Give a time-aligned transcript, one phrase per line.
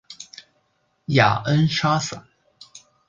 [1.13, 2.25] 雅恩莎撒。